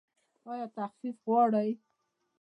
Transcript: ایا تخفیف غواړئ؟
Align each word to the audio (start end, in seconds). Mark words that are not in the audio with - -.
ایا 0.51 0.67
تخفیف 0.77 1.15
غواړئ؟ 1.25 1.69